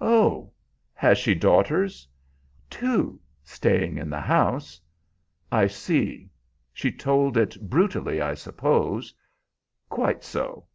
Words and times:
"Oh! 0.00 0.50
Has 0.94 1.16
she 1.16 1.32
daughters?" 1.32 2.08
"Two 2.68 3.20
staying 3.44 3.98
in 3.98 4.10
the 4.10 4.20
house." 4.20 4.80
"I 5.52 5.68
see. 5.68 6.28
She 6.72 6.90
told 6.90 7.36
it 7.36 7.70
brutally, 7.70 8.20
I 8.20 8.34
suppose?" 8.34 9.14
"Quite 9.88 10.24
so." 10.24 10.66